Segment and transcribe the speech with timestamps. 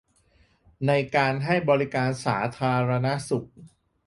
[0.87, 3.47] ในการให้บริการสาธารณสุข